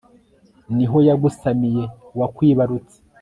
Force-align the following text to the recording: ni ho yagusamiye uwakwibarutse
ni 0.75 0.85
ho 0.89 0.97
yagusamiye 1.07 1.83
uwakwibarutse 2.15 2.95